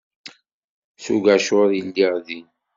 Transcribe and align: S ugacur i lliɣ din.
S 1.03 1.05
ugacur 1.13 1.69
i 1.73 1.81
lliɣ 1.87 2.13
din. 2.25 2.47